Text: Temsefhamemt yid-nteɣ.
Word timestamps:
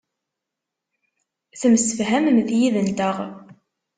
Temsefhamemt 1.59 2.49
yid-nteɣ. 2.59 3.15